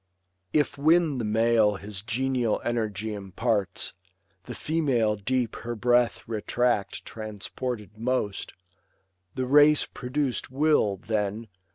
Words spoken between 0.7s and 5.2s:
when the male his genial energy Imparts, the female